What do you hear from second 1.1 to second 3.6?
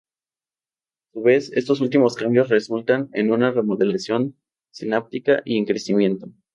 A su vez estos últimos cambios, resultan en una